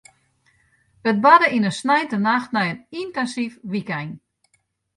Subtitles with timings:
[1.09, 4.11] It barde yn in sneintenacht nei in yntinsyf wykein.